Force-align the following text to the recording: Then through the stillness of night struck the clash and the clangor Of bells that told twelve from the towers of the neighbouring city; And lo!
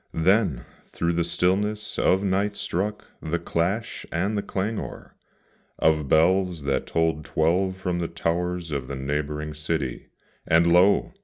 Then 0.17 0.65
through 0.87 1.13
the 1.13 1.23
stillness 1.23 1.99
of 1.99 2.23
night 2.23 2.57
struck 2.57 3.05
the 3.21 3.37
clash 3.37 4.03
and 4.11 4.35
the 4.35 4.41
clangor 4.41 5.13
Of 5.77 6.07
bells 6.09 6.63
that 6.63 6.87
told 6.87 7.23
twelve 7.23 7.77
from 7.77 7.99
the 7.99 8.07
towers 8.07 8.71
of 8.71 8.87
the 8.87 8.95
neighbouring 8.95 9.53
city; 9.53 10.07
And 10.47 10.65
lo! 10.73 11.13